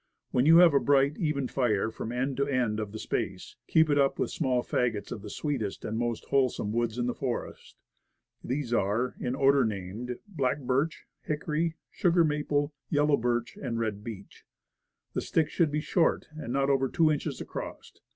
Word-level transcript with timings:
When 0.31 0.47
you 0.47 0.57
have 0.57 0.73
a 0.73 0.79
bright, 0.79 1.15
even 1.19 1.47
fire 1.47 1.91
from 1.91 2.11
end 2.11 2.35
to 2.37 2.47
end 2.47 2.79
of 2.79 2.91
the 2.91 2.97
space, 2.97 3.55
keep 3.67 3.87
it 3.87 3.99
up 3.99 4.17
with 4.17 4.31
small 4.31 4.63
fagots 4.63 5.11
of 5.11 5.21
the 5.21 5.29
sweetest 5.29 5.85
and 5.85 5.95
most 5.95 6.25
wholesome 6.25 6.71
woods 6.71 6.97
in 6.97 7.05
the 7.05 7.13
forest. 7.13 7.75
These 8.43 8.73
are, 8.73 9.13
in 9.19 9.33
the 9.33 9.37
order 9.37 9.63
named, 9.63 10.17
black 10.27 10.57
birch, 10.57 11.05
hickory, 11.21 11.75
sugar 11.91 12.23
maple, 12.23 12.73
yellow 12.89 13.15
birch 13.15 13.55
and 13.57 13.77
red 13.77 14.03
beech. 14.03 14.43
The 15.13 15.21
sticks 15.21 15.51
should 15.51 15.69
be 15.69 15.81
short, 15.81 16.25
and 16.35 16.51
not 16.51 16.71
over 16.71 16.89
two 16.89 17.11
inches 17.11 17.39
across. 17.39 17.93